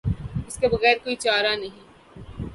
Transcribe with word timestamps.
اس 0.47 0.55
کے 0.57 0.67
بغیر 0.67 0.97
کوئی 1.03 1.15
چارہ 1.15 1.55
نہیں۔ 1.55 1.75